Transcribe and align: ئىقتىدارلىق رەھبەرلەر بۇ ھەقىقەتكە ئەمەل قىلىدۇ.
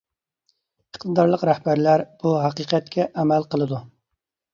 ئىقتىدارلىق 0.93 1.43
رەھبەرلەر 1.49 2.03
بۇ 2.23 2.31
ھەقىقەتكە 2.45 3.07
ئەمەل 3.23 3.47
قىلىدۇ. 3.53 3.83